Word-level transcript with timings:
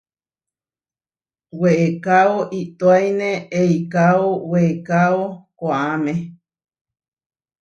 Weekáo 1.61 2.35
iʼtoáine 2.59 3.29
eikáo 3.59 4.25
weekáo 4.51 5.19
koʼáme. 5.59 6.13